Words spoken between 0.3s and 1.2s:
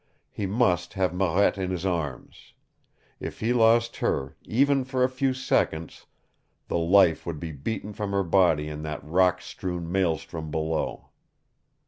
He must have